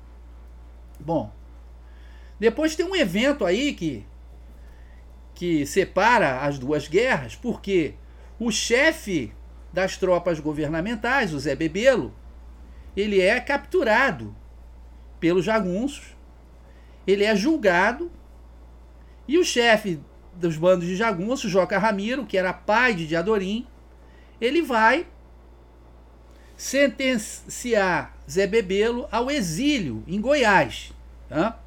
Bom, 0.99 1.31
depois 2.39 2.75
tem 2.75 2.85
um 2.85 2.95
evento 2.95 3.45
aí 3.45 3.73
que 3.73 4.05
que 5.35 5.65
separa 5.65 6.41
as 6.41 6.59
duas 6.59 6.89
guerras, 6.89 7.33
porque 7.33 7.93
o 8.37 8.51
chefe 8.51 9.31
das 9.71 9.95
tropas 9.95 10.37
governamentais, 10.37 11.33
o 11.33 11.39
Zé 11.39 11.55
Bebelo, 11.55 12.13
ele 12.93 13.21
é 13.21 13.39
capturado 13.39 14.35
pelos 15.17 15.45
jagunços, 15.45 16.13
ele 17.07 17.23
é 17.23 17.33
julgado 17.37 18.11
e 19.25 19.37
o 19.37 19.45
chefe 19.45 20.01
dos 20.33 20.57
bandos 20.57 20.85
de 20.85 20.95
jagunços, 20.97 21.49
Joca 21.49 21.77
Ramiro, 21.77 22.25
que 22.25 22.37
era 22.37 22.51
pai 22.51 22.93
de 22.93 23.07
Diadorim, 23.07 23.65
ele 24.39 24.61
vai 24.61 25.07
sentenciar 26.55 28.17
Zé 28.29 28.45
Bebelo 28.45 29.07
ao 29.11 29.31
exílio 29.31 30.03
em 30.07 30.19
Goiás. 30.19 30.93
Tá? 31.29 31.59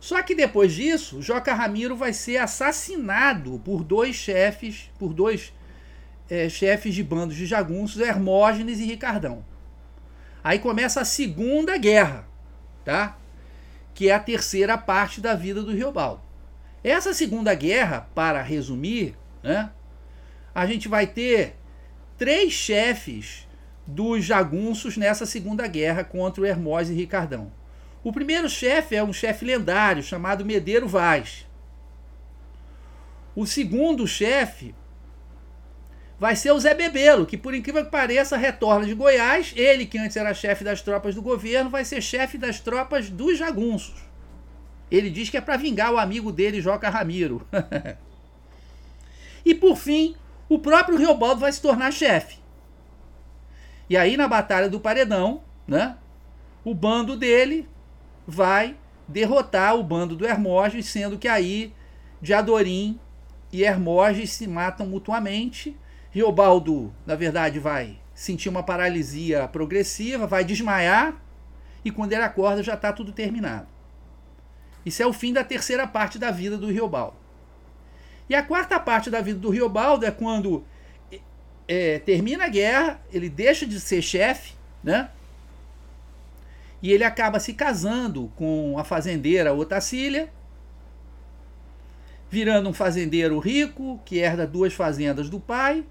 Só 0.00 0.22
que 0.22 0.34
depois 0.34 0.72
disso, 0.72 1.22
Joca 1.22 1.54
Ramiro 1.54 1.96
vai 1.96 2.12
ser 2.12 2.38
assassinado 2.38 3.60
por 3.64 3.82
dois 3.82 4.14
chefes, 4.16 4.90
por 4.98 5.12
dois 5.12 5.52
é, 6.28 6.48
chefes 6.48 6.94
de 6.94 7.02
bandos 7.02 7.36
de 7.36 7.46
jagunços, 7.46 8.00
Hermógenes 8.00 8.78
e 8.78 8.84
Ricardão. 8.84 9.44
Aí 10.42 10.58
começa 10.58 11.00
a 11.00 11.04
Segunda 11.04 11.76
Guerra, 11.76 12.28
tá? 12.84 13.16
Que 13.94 14.10
é 14.10 14.14
a 14.14 14.20
terceira 14.20 14.78
parte 14.78 15.20
da 15.20 15.34
vida 15.34 15.62
do 15.62 15.72
Riobaldo. 15.72 16.20
Essa 16.84 17.12
Segunda 17.12 17.52
Guerra, 17.54 18.08
para 18.14 18.42
resumir, 18.42 19.16
né? 19.42 19.70
A 20.56 20.64
gente 20.64 20.88
vai 20.88 21.06
ter 21.06 21.54
três 22.16 22.50
chefes 22.50 23.46
dos 23.86 24.24
jagunços 24.24 24.96
nessa 24.96 25.26
Segunda 25.26 25.66
Guerra 25.66 26.02
contra 26.02 26.40
o 26.40 26.46
Hermós 26.46 26.88
e 26.88 26.94
Ricardão. 26.94 27.52
O 28.02 28.10
primeiro 28.10 28.48
chefe 28.48 28.96
é 28.96 29.04
um 29.04 29.12
chefe 29.12 29.44
lendário 29.44 30.02
chamado 30.02 30.46
Medeiro 30.46 30.88
Vaz. 30.88 31.46
O 33.34 33.46
segundo 33.46 34.06
chefe 34.06 34.74
vai 36.18 36.34
ser 36.34 36.52
o 36.52 36.58
Zé 36.58 36.72
Bebelo, 36.72 37.26
que 37.26 37.36
por 37.36 37.54
incrível 37.54 37.84
que 37.84 37.90
pareça 37.90 38.34
retorna 38.34 38.86
de 38.86 38.94
Goiás. 38.94 39.52
Ele, 39.54 39.84
que 39.84 39.98
antes 39.98 40.16
era 40.16 40.32
chefe 40.32 40.64
das 40.64 40.80
tropas 40.80 41.14
do 41.14 41.20
governo, 41.20 41.68
vai 41.68 41.84
ser 41.84 42.00
chefe 42.00 42.38
das 42.38 42.60
tropas 42.60 43.10
dos 43.10 43.36
jagunços. 43.36 44.00
Ele 44.90 45.10
diz 45.10 45.28
que 45.28 45.36
é 45.36 45.40
para 45.42 45.58
vingar 45.58 45.92
o 45.92 45.98
amigo 45.98 46.32
dele, 46.32 46.62
Joca 46.62 46.88
Ramiro. 46.88 47.46
e 49.44 49.54
por 49.54 49.76
fim, 49.76 50.16
o 50.48 50.58
próprio 50.58 50.96
Riobaldo 50.96 51.40
vai 51.40 51.52
se 51.52 51.60
tornar 51.60 51.92
chefe. 51.92 52.38
E 53.88 53.96
aí, 53.96 54.16
na 54.16 54.28
Batalha 54.28 54.68
do 54.68 54.80
Paredão, 54.80 55.42
né, 55.66 55.96
o 56.64 56.74
bando 56.74 57.16
dele 57.16 57.68
vai 58.26 58.76
derrotar 59.06 59.76
o 59.76 59.82
bando 59.82 60.16
do 60.16 60.26
Hermógenes, 60.26 60.86
sendo 60.86 61.18
que 61.18 61.28
aí 61.28 61.72
Diadorim 62.20 62.98
e 63.52 63.62
Hermógenes 63.62 64.32
se 64.32 64.46
matam 64.46 64.86
mutuamente. 64.86 65.76
Riobaldo, 66.10 66.92
na 67.04 67.14
verdade, 67.14 67.58
vai 67.58 67.98
sentir 68.14 68.48
uma 68.48 68.62
paralisia 68.62 69.46
progressiva, 69.46 70.26
vai 70.26 70.44
desmaiar, 70.44 71.14
e 71.84 71.90
quando 71.90 72.12
ele 72.12 72.22
acorda 72.22 72.62
já 72.62 72.74
está 72.74 72.92
tudo 72.92 73.12
terminado. 73.12 73.68
Isso 74.84 75.02
é 75.02 75.06
o 75.06 75.12
fim 75.12 75.32
da 75.32 75.44
terceira 75.44 75.86
parte 75.86 76.18
da 76.18 76.30
vida 76.30 76.56
do 76.56 76.70
Riobaldo. 76.70 77.25
E 78.28 78.34
a 78.34 78.42
quarta 78.42 78.78
parte 78.80 79.10
da 79.10 79.20
vida 79.20 79.38
do 79.38 79.50
Riobaldo 79.50 80.04
é 80.04 80.10
quando 80.10 80.64
é, 81.68 81.98
termina 82.00 82.44
a 82.44 82.48
guerra, 82.48 83.00
ele 83.12 83.28
deixa 83.28 83.66
de 83.66 83.80
ser 83.80 84.02
chefe, 84.02 84.54
né? 84.82 85.10
E 86.82 86.92
ele 86.92 87.04
acaba 87.04 87.40
se 87.40 87.54
casando 87.54 88.30
com 88.36 88.78
a 88.78 88.84
fazendeira 88.84 89.54
Otacília, 89.54 90.32
virando 92.30 92.68
um 92.68 92.72
fazendeiro 92.72 93.38
rico 93.38 94.00
que 94.04 94.18
herda 94.18 94.46
duas 94.46 94.72
fazendas 94.72 95.30
do 95.30 95.40
pai, 95.40 95.84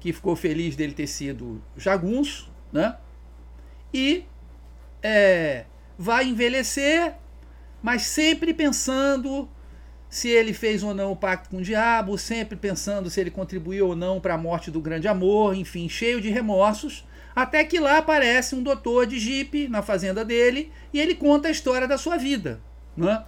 que 0.00 0.12
ficou 0.12 0.36
feliz 0.36 0.76
dele 0.76 0.94
ter 0.94 1.06
sido 1.06 1.62
jagunço, 1.76 2.50
né? 2.72 2.96
E 3.92 4.24
é, 5.02 5.64
vai 5.98 6.26
envelhecer, 6.26 7.14
mas 7.82 8.02
sempre 8.02 8.52
pensando 8.54 9.48
se 10.08 10.28
ele 10.28 10.52
fez 10.52 10.82
ou 10.82 10.94
não 10.94 11.12
o 11.12 11.16
pacto 11.16 11.50
com 11.50 11.58
o 11.58 11.62
diabo, 11.62 12.16
sempre 12.16 12.56
pensando 12.56 13.10
se 13.10 13.20
ele 13.20 13.30
contribuiu 13.30 13.88
ou 13.88 13.96
não 13.96 14.20
para 14.20 14.34
a 14.34 14.38
morte 14.38 14.70
do 14.70 14.80
grande 14.80 15.08
amor, 15.08 15.54
enfim, 15.54 15.88
cheio 15.88 16.20
de 16.20 16.30
remorsos, 16.30 17.04
até 17.34 17.64
que 17.64 17.78
lá 17.78 17.98
aparece 17.98 18.54
um 18.54 18.62
doutor 18.62 19.06
de 19.06 19.18
jipe 19.18 19.68
na 19.68 19.82
fazenda 19.82 20.24
dele 20.24 20.72
e 20.92 21.00
ele 21.00 21.14
conta 21.14 21.48
a 21.48 21.50
história 21.50 21.86
da 21.86 21.98
sua 21.98 22.16
vida, 22.16 22.60
né? 22.96 23.24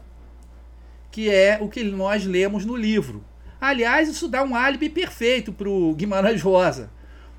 que 1.10 1.28
é 1.28 1.58
o 1.60 1.68
que 1.68 1.82
nós 1.82 2.24
lemos 2.24 2.64
no 2.64 2.76
livro. 2.76 3.24
Aliás, 3.60 4.08
isso 4.08 4.28
dá 4.28 4.42
um 4.42 4.54
álibi 4.54 4.88
perfeito 4.88 5.52
para 5.52 5.68
o 5.68 5.94
Guimarães 5.94 6.40
Rosa, 6.40 6.90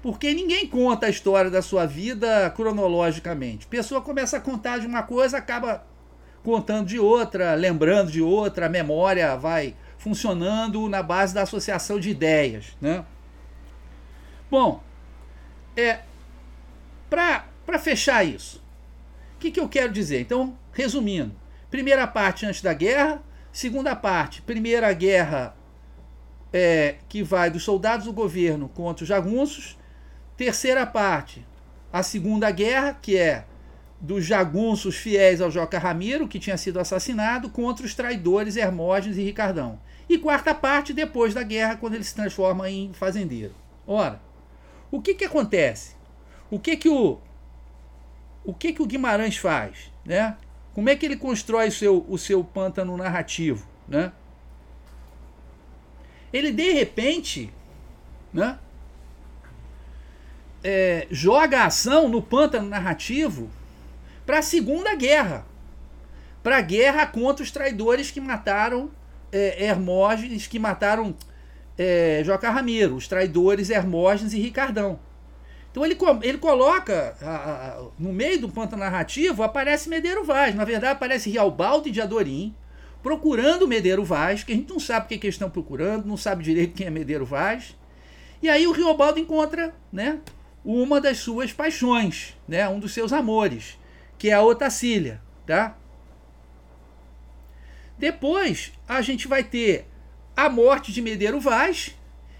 porque 0.02 0.34
ninguém 0.34 0.68
conta 0.68 1.06
a 1.06 1.10
história 1.10 1.50
da 1.50 1.62
sua 1.62 1.86
vida 1.86 2.50
cronologicamente. 2.52 3.66
A 3.66 3.70
pessoa 3.70 4.02
começa 4.02 4.38
a 4.38 4.42
contar 4.42 4.80
de 4.80 4.88
uma 4.88 5.04
coisa, 5.04 5.38
acaba 5.38 5.86
contando 6.50 6.88
de 6.88 6.98
outra, 6.98 7.54
lembrando 7.54 8.12
de 8.12 8.24
outra, 8.24 8.66
a 8.66 8.70
memória 8.70 9.38
vai 9.38 9.76
funcionando 10.00 10.90
na 10.90 11.04
base 11.04 11.32
da 11.32 11.44
associação 11.44 12.00
de 12.00 12.10
ideias. 12.10 12.76
Né? 12.82 13.06
Bom, 14.50 14.82
é, 15.78 16.00
para 17.08 17.78
fechar 17.78 18.24
isso, 18.24 18.64
o 19.36 19.40
que, 19.40 19.52
que 19.52 19.60
eu 19.60 19.70
quero 19.70 19.94
dizer? 19.94 20.22
Então, 20.22 20.58
resumindo, 20.74 21.36
primeira 21.70 22.08
parte 22.08 22.48
antes 22.48 22.64
da 22.64 22.74
guerra, 22.74 23.22
segunda 23.52 23.96
parte, 23.96 24.42
primeira 24.42 24.92
guerra 24.92 25.56
é, 26.52 26.96
que 27.08 27.22
vai 27.22 27.52
dos 27.52 27.64
soldados 27.64 28.08
do 28.08 28.14
governo 28.14 28.68
contra 28.70 29.04
os 29.04 29.08
jagunços, 29.08 29.78
terceira 30.36 30.84
parte, 30.88 31.46
a 31.94 32.02
segunda 32.02 32.50
guerra, 32.50 32.98
que 33.00 33.16
é 33.16 33.46
dos 34.00 34.26
jagunços 34.26 34.96
fiéis 34.96 35.42
ao 35.42 35.52
Joca 35.52 35.78
Ramiro, 35.78 36.28
que 36.28 36.40
tinha 36.40 36.58
sido 36.58 36.80
assassinado, 36.80 37.50
contra 37.50 37.86
os 37.86 37.94
traidores 37.94 38.56
Hermógenes 38.56 39.18
e 39.18 39.24
Ricardão. 39.24 39.80
E 40.08 40.18
quarta 40.18 40.56
parte, 40.56 40.94
depois 40.94 41.34
da 41.34 41.44
guerra, 41.44 41.76
quando 41.76 41.96
ele 41.96 42.04
se 42.04 42.16
transforma 42.16 42.70
em 42.70 42.94
fazendeiro. 42.94 43.54
Ora, 43.86 44.22
o 44.90 45.02
que 45.02 45.14
que 45.14 45.26
acontece? 45.26 45.96
O 46.50 46.60
que 46.60 46.78
que 46.78 46.90
o, 46.90 47.20
o, 48.44 48.54
que 48.54 48.74
que 48.74 48.82
o 48.82 48.88
Guimarães 48.88 49.38
faz? 49.38 49.92
Né? 50.06 50.36
Como 50.74 50.90
é 50.90 50.96
que 50.96 51.06
ele 51.06 51.18
constrói 51.18 51.68
o 51.68 51.72
seu, 51.72 52.06
o 52.08 52.18
seu 52.18 52.44
pântano 52.44 52.96
narrativo? 52.96 53.68
Né? 53.88 54.12
Ele, 56.32 56.52
de 56.52 56.72
repente, 56.72 57.52
né, 58.34 58.58
é, 60.64 61.08
joga 61.12 61.62
a 61.62 61.66
ação 61.66 62.08
no 62.08 62.22
pântano 62.22 62.68
narrativo 62.68 63.50
para 64.30 64.38
a 64.38 64.44
Segunda 64.44 64.94
Guerra. 64.94 65.44
Para 66.44 66.58
a 66.58 66.62
guerra 66.62 67.08
contra 67.08 67.44
os 67.44 67.50
traidores 67.50 68.12
que 68.12 68.22
mataram 68.22 68.92
é, 69.32 69.66
Hermógenes, 69.66 70.46
que 70.46 70.60
mataram 70.60 71.16
é, 71.76 72.22
Joca 72.24 72.48
Ramiro, 72.52 72.96
os 72.96 73.08
traidores 73.08 73.72
Hermógenes 73.72 74.34
e 74.34 74.40
Ricardão. 74.40 75.00
Então 75.72 75.84
ele, 75.84 75.98
ele 76.22 76.38
coloca 76.38 77.16
a, 77.20 77.28
a, 77.28 77.82
no 77.98 78.14
meio 78.14 78.40
do 78.42 78.50
ponto 78.50 78.78
narrativo 78.78 79.42
aparece 79.42 79.90
Medeiro 79.90 80.24
Vaz. 80.24 80.54
Na 80.54 80.64
verdade, 80.64 80.94
aparece 80.94 81.32
Rialbaldo 81.32 81.90
de 81.90 82.00
Adorim 82.00 82.54
procurando 83.02 83.68
Medeiro 83.68 84.04
Vaz, 84.04 84.44
que 84.44 84.54
a 84.54 84.56
gente 84.56 84.70
não 84.70 84.80
sabe 84.80 85.08
o 85.08 85.10
que, 85.10 85.18
que 85.18 85.26
eles 85.26 85.38
estão 85.38 85.50
procurando, 85.50 86.06
não 86.06 86.18
sabe 86.18 86.44
direito 86.44 86.76
quem 86.76 86.86
é 86.86 86.92
Medeiro 86.92 87.26
Vaz. 87.26 87.76
E 88.44 88.48
aí 88.48 88.68
o 88.68 88.74
Riobaldo 88.74 89.20
encontra 89.20 89.74
né, 89.92 90.20
uma 90.64 91.02
das 91.02 91.18
suas 91.18 91.52
paixões, 91.52 92.38
né, 92.48 92.70
um 92.70 92.80
dos 92.80 92.94
seus 92.94 93.12
amores, 93.12 93.80
que 94.20 94.30
é 94.30 94.34
a 94.34 94.44
Otacília. 94.44 95.20
Tá? 95.48 95.76
Depois 97.98 98.72
a 98.88 99.02
gente 99.02 99.28
vai 99.28 99.44
ter 99.44 99.88
a 100.38 100.48
morte 100.48 100.92
de 100.92 101.02
Medeiro 101.02 101.40
Vaz, 101.40 101.96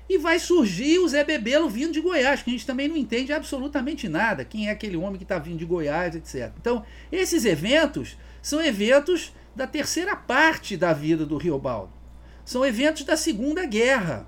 e 0.10 0.18
vai 0.18 0.40
surgir 0.40 0.98
o 0.98 1.08
Zé 1.08 1.24
Bebelo 1.24 1.70
vindo 1.70 1.94
de 1.94 2.02
Goiás, 2.02 2.42
que 2.42 2.50
a 2.50 2.54
gente 2.54 2.66
também 2.66 2.88
não 2.88 2.98
entende 2.98 3.32
absolutamente 3.32 4.10
nada. 4.10 4.44
Quem 4.44 4.68
é 4.68 4.72
aquele 4.72 4.98
homem 4.98 5.18
que 5.18 5.24
está 5.24 5.38
vindo 5.38 5.60
de 5.60 5.66
Goiás, 5.66 6.16
etc. 6.16 6.52
Então, 6.60 6.84
esses 7.12 7.46
eventos 7.46 8.18
são 8.42 8.60
eventos 8.60 9.32
da 9.56 9.68
terceira 9.68 10.16
parte 10.16 10.76
da 10.76 10.94
vida 10.94 11.28
do 11.28 11.38
Riobaldo. 11.38 11.94
São 12.44 12.66
eventos 12.66 13.04
da 13.04 13.16
Segunda 13.16 13.64
Guerra, 13.68 14.28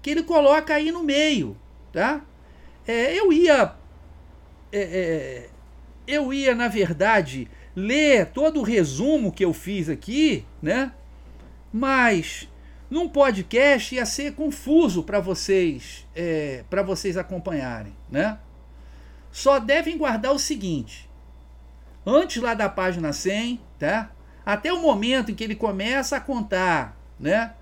que 0.00 0.10
ele 0.10 0.22
coloca 0.22 0.74
aí 0.74 0.92
no 0.92 1.02
meio. 1.02 1.56
Tá? 1.92 2.24
É, 2.86 3.18
eu 3.18 3.32
ia. 3.32 3.74
É, 4.70 4.78
é, 4.78 5.50
eu 6.06 6.32
ia, 6.32 6.54
na 6.54 6.68
verdade, 6.68 7.48
ler 7.74 8.26
todo 8.26 8.60
o 8.60 8.62
resumo 8.62 9.32
que 9.32 9.44
eu 9.44 9.52
fiz 9.52 9.88
aqui, 9.88 10.44
né? 10.62 10.92
Mas 11.72 12.48
num 12.90 13.08
podcast 13.08 13.94
ia 13.94 14.06
ser 14.06 14.34
confuso 14.34 15.02
para 15.02 15.20
vocês, 15.20 16.06
é, 16.14 16.64
para 16.70 16.82
vocês 16.82 17.16
acompanharem, 17.16 17.94
né? 18.10 18.38
Só 19.30 19.58
devem 19.58 19.98
guardar 19.98 20.32
o 20.32 20.38
seguinte: 20.38 21.10
antes 22.04 22.40
lá 22.40 22.54
da 22.54 22.68
página 22.68 23.12
100, 23.12 23.60
tá? 23.78 24.10
Até 24.44 24.72
o 24.72 24.80
momento 24.80 25.32
em 25.32 25.34
que 25.34 25.42
ele 25.42 25.56
começa 25.56 26.16
a 26.16 26.20
contar, 26.20 26.96
né? 27.18 27.54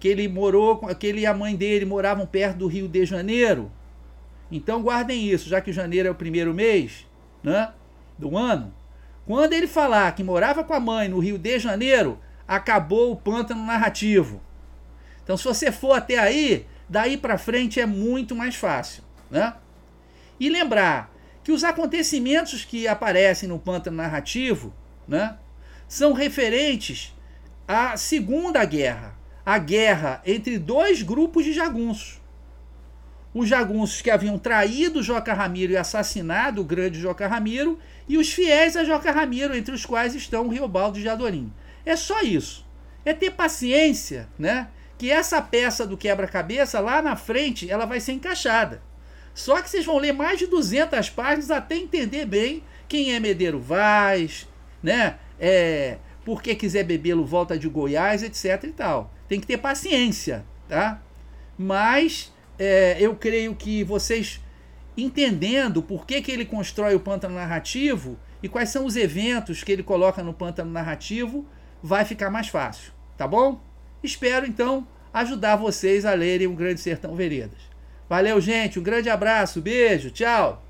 Que 0.00 0.08
ele 0.08 0.28
morou, 0.28 0.78
que 0.96 1.06
ele 1.06 1.20
e 1.20 1.26
a 1.26 1.32
mãe 1.32 1.54
dele 1.54 1.84
moravam 1.84 2.26
perto 2.26 2.58
do 2.58 2.66
Rio 2.66 2.88
de 2.88 3.06
Janeiro. 3.06 3.70
Então 4.50 4.82
guardem 4.82 5.26
isso, 5.28 5.48
já 5.48 5.60
que 5.60 5.72
janeiro 5.72 6.08
é 6.08 6.10
o 6.10 6.14
primeiro 6.14 6.52
mês, 6.52 7.06
né? 7.42 7.72
Do 8.18 8.36
ano. 8.36 8.74
Quando 9.26 9.52
ele 9.52 9.66
falar 9.66 10.14
que 10.14 10.22
morava 10.22 10.62
com 10.62 10.74
a 10.74 10.80
mãe 10.80 11.08
no 11.08 11.18
Rio 11.18 11.38
de 11.38 11.58
Janeiro, 11.58 12.18
acabou 12.46 13.12
o 13.12 13.16
pântano 13.16 13.64
narrativo. 13.64 14.40
Então, 15.22 15.36
se 15.36 15.44
você 15.44 15.72
for 15.72 15.92
até 15.92 16.18
aí, 16.18 16.66
daí 16.88 17.16
para 17.16 17.38
frente 17.38 17.80
é 17.80 17.86
muito 17.86 18.34
mais 18.34 18.54
fácil, 18.54 19.02
né? 19.30 19.54
E 20.38 20.48
lembrar 20.48 21.10
que 21.42 21.52
os 21.52 21.64
acontecimentos 21.64 22.64
que 22.64 22.88
aparecem 22.88 23.48
no 23.48 23.58
pântano 23.58 23.96
narrativo, 23.96 24.74
né, 25.06 25.36
são 25.86 26.12
referentes 26.12 27.14
à 27.68 27.96
Segunda 27.96 28.64
Guerra, 28.64 29.16
a 29.44 29.58
guerra 29.58 30.22
entre 30.24 30.58
dois 30.58 31.02
grupos 31.02 31.44
de 31.44 31.52
jagunços. 31.52 32.20
Os 33.34 33.48
jagunços 33.48 34.00
que 34.00 34.10
haviam 34.10 34.38
traído 34.38 35.02
Joca 35.02 35.34
Ramiro 35.34 35.72
e 35.72 35.76
assassinado 35.76 36.62
o 36.62 36.64
grande 36.64 37.00
Joca 37.00 37.26
Ramiro, 37.26 37.78
e 38.08 38.16
os 38.16 38.32
fiéis 38.32 38.76
a 38.76 38.84
Joca 38.84 39.10
Ramiro, 39.10 39.56
entre 39.56 39.74
os 39.74 39.84
quais 39.84 40.14
estão 40.14 40.46
o 40.46 40.50
Riobaldo 40.50 41.00
de 41.00 41.08
Adorim. 41.08 41.52
É 41.84 41.96
só 41.96 42.22
isso. 42.22 42.64
É 43.04 43.12
ter 43.12 43.32
paciência, 43.32 44.28
né? 44.38 44.68
que 44.96 45.10
essa 45.10 45.42
peça 45.42 45.86
do 45.86 45.96
quebra-cabeça 45.96 46.80
lá 46.80 47.02
na 47.02 47.16
frente 47.16 47.70
ela 47.70 47.84
vai 47.84 48.00
ser 48.00 48.12
encaixada. 48.12 48.80
Só 49.34 49.60
que 49.60 49.68
vocês 49.68 49.84
vão 49.84 49.98
ler 49.98 50.12
mais 50.12 50.38
de 50.38 50.46
200 50.46 51.10
páginas 51.10 51.50
até 51.50 51.76
entender 51.76 52.24
bem 52.24 52.62
quem 52.88 53.14
é 53.14 53.20
Medeiro 53.20 53.58
Vaz, 53.58 54.48
né? 54.82 55.18
É, 55.38 55.98
por 56.24 56.40
que 56.40 56.54
quiser 56.54 56.84
bebê-lo 56.84 57.24
volta 57.24 57.58
de 57.58 57.68
Goiás, 57.68 58.22
etc 58.22 58.64
e 58.64 58.72
tal. 58.72 59.12
Tem 59.28 59.40
que 59.40 59.46
ter 59.46 59.58
paciência, 59.58 60.44
tá? 60.68 61.02
Mas 61.58 62.32
é, 62.58 62.96
eu 63.00 63.14
creio 63.16 63.54
que 63.54 63.82
vocês 63.84 64.40
entendendo 64.96 65.82
por 65.82 66.06
que, 66.06 66.22
que 66.22 66.30
ele 66.30 66.44
constrói 66.44 66.94
o 66.94 67.00
pântano 67.00 67.34
narrativo 67.34 68.18
e 68.42 68.48
quais 68.48 68.68
são 68.68 68.84
os 68.84 68.96
eventos 68.96 69.64
que 69.64 69.72
ele 69.72 69.82
coloca 69.82 70.22
no 70.22 70.32
pântano 70.32 70.70
narrativo, 70.70 71.46
vai 71.82 72.04
ficar 72.04 72.30
mais 72.30 72.48
fácil, 72.48 72.92
tá 73.16 73.26
bom? 73.26 73.60
Espero 74.02 74.46
então 74.46 74.86
ajudar 75.12 75.56
vocês 75.56 76.04
a 76.04 76.12
lerem 76.14 76.46
O 76.46 76.54
Grande 76.54 76.80
Sertão 76.80 77.14
Veredas. 77.14 77.58
Valeu, 78.08 78.40
gente. 78.40 78.78
Um 78.78 78.82
grande 78.82 79.08
abraço, 79.08 79.62
beijo, 79.62 80.10
tchau. 80.10 80.62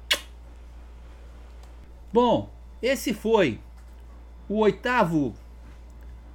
Bom, 2.13 2.49
esse 2.81 3.13
foi 3.13 3.59
o 4.49 4.59
oitavo 4.59 5.35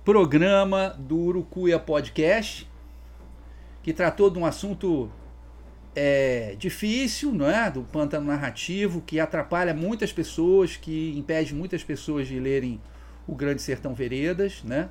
programa 0.04 0.90
do 1.00 1.18
Urucuia 1.18 1.80
Podcast, 1.80 2.70
que 3.82 3.94
tratou 3.94 4.30
de 4.30 4.38
um 4.40 4.46
assunto 4.46 5.10
é, 6.02 6.56
difícil, 6.58 7.34
não 7.34 7.50
é? 7.50 7.70
Do 7.70 7.82
pântano 7.82 8.28
narrativo, 8.28 9.02
que 9.02 9.20
atrapalha 9.20 9.74
muitas 9.74 10.14
pessoas, 10.14 10.78
que 10.78 11.14
impede 11.18 11.54
muitas 11.54 11.84
pessoas 11.84 12.26
de 12.26 12.40
lerem 12.40 12.80
o 13.28 13.36
Grande 13.36 13.62
Sertão 13.62 13.94
Veredas, 13.94 14.64
né? 14.64 14.90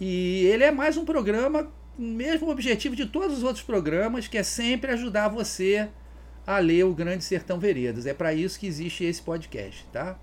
E 0.00 0.46
ele 0.46 0.64
é 0.64 0.70
mais 0.70 0.96
um 0.96 1.04
programa 1.04 1.70
mesmo 1.98 2.48
objetivo 2.50 2.96
de 2.96 3.04
todos 3.04 3.36
os 3.36 3.44
outros 3.44 3.62
programas, 3.62 4.26
que 4.26 4.38
é 4.38 4.42
sempre 4.42 4.90
ajudar 4.90 5.28
você 5.28 5.90
a 6.46 6.58
ler 6.58 6.84
o 6.84 6.94
Grande 6.94 7.22
Sertão 7.22 7.60
Veredas. 7.60 8.06
É 8.06 8.14
para 8.14 8.32
isso 8.32 8.58
que 8.58 8.66
existe 8.66 9.04
esse 9.04 9.20
podcast, 9.20 9.86
tá? 9.92 10.18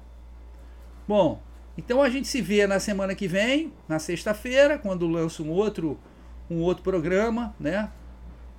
Bom, 1.07 1.39
então 1.77 2.01
a 2.01 2.09
gente 2.09 2.27
se 2.27 2.41
vê 2.41 2.65
na 2.65 2.79
semana 2.79 3.13
que 3.13 3.27
vem, 3.27 3.71
na 3.87 3.99
sexta-feira, 3.99 4.79
quando 4.79 5.07
lanço 5.07 5.43
um 5.43 5.51
outro 5.51 5.99
um 6.49 6.61
outro 6.61 6.81
programa, 6.81 7.53
né? 7.59 7.91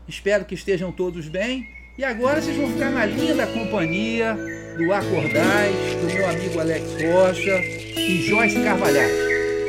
Espero 0.09 0.45
que 0.45 0.55
estejam 0.55 0.91
todos 0.91 1.29
bem. 1.29 1.69
E 1.99 2.05
agora 2.05 2.41
vocês 2.41 2.57
vão 2.57 2.71
ficar 2.71 2.91
na 2.91 3.05
linda 3.05 3.47
companhia 3.47 4.37
do 4.77 4.93
Acordais, 4.93 5.75
do 6.01 6.07
meu 6.07 6.29
amigo 6.29 6.61
Alex 6.61 6.85
Rocha 7.03 7.61
e 7.97 8.23
Joyce 8.23 8.63
Carvalhais. 8.63 9.13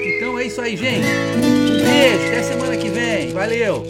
Então 0.06 0.40
é 0.40 0.46
isso 0.46 0.62
aí, 0.62 0.78
gente. 0.78 1.08
Um 1.38 1.84
beijo, 1.84 2.28
até 2.28 2.44
semana 2.44 2.78
que 2.78 2.90
vem. 2.90 3.30
Valeu! 3.34 3.84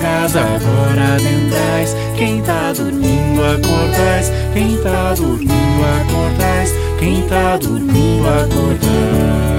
casa 0.00 0.40
agora 0.40 1.14
adentrais. 1.14 1.96
Quem 2.16 2.42
tá 2.42 2.72
dormindo 2.72 3.42
acordais. 3.42 4.32
Quem 4.52 4.76
tá 4.78 5.14
dormindo 5.14 5.84
acordais. 6.00 6.74
Quem 6.98 7.22
tá 7.22 7.56
dormindo 7.56 8.28
acordais. 8.28 9.52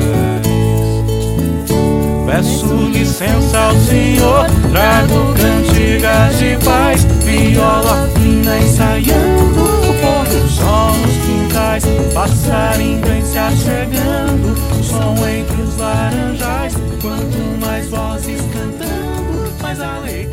Peço 2.25 2.65
licença 2.91 3.59
ao 3.59 3.75
Senhor 3.75 4.47
Trago 4.71 5.33
cantigas 5.35 6.39
de 6.39 6.57
paz. 6.65 7.03
Viola 7.23 8.09
fina 8.15 8.57
ensaiando 8.57 9.61
O 9.61 9.93
pôr 10.01 10.25
do 10.25 10.49
sol 10.49 10.93
nos 10.97 11.15
quintais. 11.25 11.83
Passarinho 12.13 13.01
vem 13.05 13.23
se 13.23 13.37
achegando 13.37 14.55
Som 14.81 15.15
entre 15.27 15.61
os 15.61 15.77
laranjais. 15.77 16.73
Quanto 17.01 17.59
mais 17.59 17.87
vozes 17.89 18.42
eyes 19.73 19.79
are 19.79 19.99
leaking. 20.01 20.32